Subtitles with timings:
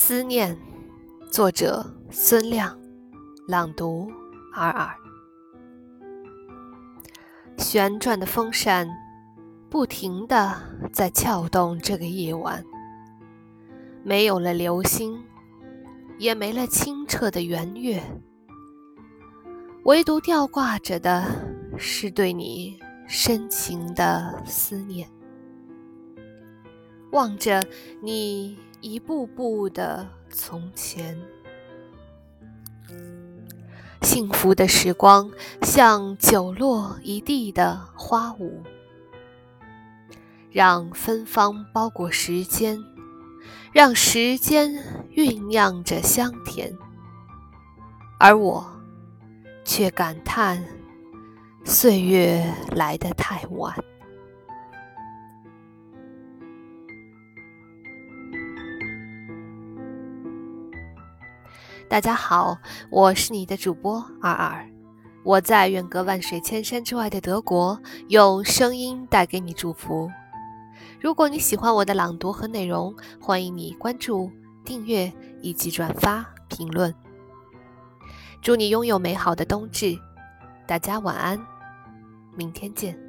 [0.00, 0.56] 思念，
[1.28, 2.78] 作者孙亮，
[3.48, 4.08] 朗读
[4.54, 4.94] 尔尔。
[7.58, 8.88] 旋转的风扇
[9.68, 10.54] 不停地
[10.92, 12.64] 在撬动这个夜晚，
[14.04, 15.20] 没有了流星，
[16.16, 18.00] 也没了清澈的圆月，
[19.82, 21.24] 唯独吊挂着的
[21.76, 22.78] 是对你
[23.08, 25.08] 深情的思念。
[27.10, 27.66] 望着
[28.00, 31.20] 你一步步的从前，
[34.02, 35.30] 幸福的时光
[35.62, 38.62] 像酒落一地的花舞，
[40.50, 42.78] 让芬芳包裹时间，
[43.72, 44.72] 让时间
[45.14, 46.72] 酝酿着香甜，
[48.20, 48.64] 而我
[49.64, 50.64] 却感叹
[51.64, 53.74] 岁月来得太晚。
[61.88, 62.58] 大家好，
[62.90, 64.70] 我是你的主播二二，
[65.24, 70.10] 我在远隔万水千山之外的德国，用声音带给你祝福。
[71.00, 74.30] 如果你喜欢我的朗读和内容，欢迎你关注、
[74.66, 76.94] 订阅以及转发、评论。
[78.42, 79.98] 祝你拥有美好的冬至，
[80.66, 81.40] 大家晚安，
[82.36, 83.07] 明天见。